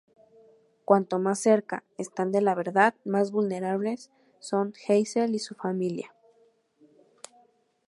Cuánto 0.83 1.19
más 1.19 1.37
cerca 1.37 1.83
están 1.95 2.31
de 2.31 2.41
la 2.41 2.55
verdad, 2.55 2.95
más 3.05 3.29
vulnerables 3.29 4.09
son 4.39 4.73
Hassel 4.89 5.35
y 5.35 5.37
su 5.37 5.53
familia. 5.53 6.11